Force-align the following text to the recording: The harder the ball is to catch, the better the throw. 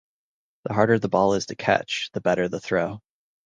The 0.63 0.73
harder 0.73 0.97
the 0.97 1.09
ball 1.09 1.35
is 1.35 1.45
to 1.45 1.55
catch, 1.55 2.09
the 2.13 2.21
better 2.21 2.49
the 2.49 2.59
throw. 2.59 3.03